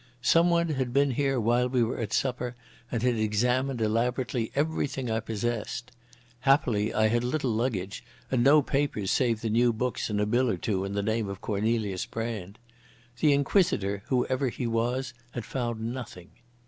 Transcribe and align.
Someone 0.23 0.69
had 0.69 0.91
been 0.93 1.11
here 1.11 1.39
while 1.39 1.69
we 1.69 1.83
were 1.83 1.99
at 1.99 2.11
supper, 2.11 2.55
and 2.91 3.03
had 3.03 3.17
examined 3.17 3.79
elaborately 3.81 4.51
everything 4.55 5.11
I 5.11 5.19
possessed. 5.19 5.91
Happily 6.39 6.91
I 6.91 7.07
had 7.09 7.23
little 7.23 7.51
luggage, 7.51 8.03
and 8.31 8.43
no 8.43 8.63
papers 8.63 9.11
save 9.11 9.41
the 9.41 9.49
new 9.51 9.71
books 9.71 10.09
and 10.09 10.19
a 10.19 10.25
bill 10.25 10.49
or 10.49 10.57
two 10.57 10.85
in 10.85 10.93
the 10.93 11.03
name 11.03 11.29
of 11.29 11.39
Cornelius 11.39 12.07
Brand. 12.07 12.57
The 13.19 13.31
inquisitor, 13.31 14.01
whoever 14.07 14.49
he 14.49 14.65
was, 14.65 15.13
had 15.33 15.45
found 15.45 15.79
nothing.... 15.93 16.29